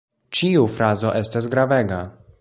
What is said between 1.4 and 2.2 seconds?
gravega.